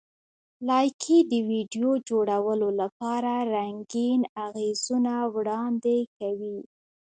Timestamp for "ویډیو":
1.49-1.89